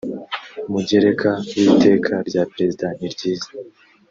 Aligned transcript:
mugereka 0.71 1.29
w 1.57 1.59
iteka 1.69 2.13
rya 2.27 2.43
perezida 2.51 2.85
niryiza 2.97 3.49